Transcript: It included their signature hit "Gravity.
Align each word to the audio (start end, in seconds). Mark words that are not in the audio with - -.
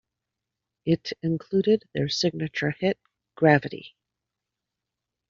It 0.83 1.13
included 1.21 1.83
their 1.93 2.09
signature 2.09 2.71
hit 2.71 2.97
"Gravity. 3.35 3.95